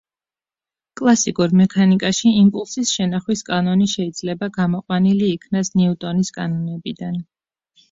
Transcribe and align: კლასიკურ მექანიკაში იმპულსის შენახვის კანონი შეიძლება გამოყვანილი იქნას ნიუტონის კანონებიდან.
კლასიკურ 1.01 1.53
მექანიკაში 1.59 2.31
იმპულსის 2.45 2.95
შენახვის 2.97 3.45
კანონი 3.51 3.89
შეიძლება 3.93 4.51
გამოყვანილი 4.57 5.31
იქნას 5.37 5.73
ნიუტონის 5.79 6.35
კანონებიდან. 6.41 7.25